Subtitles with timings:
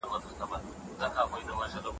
[0.09, 1.13] روح د باګرام
[1.49, 1.89] راواخله